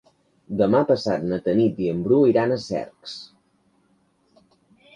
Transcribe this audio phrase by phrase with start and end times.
[0.61, 3.15] Demà passat na Tanit i en Bru iran a Cercs.